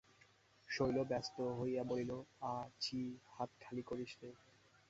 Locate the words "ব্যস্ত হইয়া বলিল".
1.03-2.11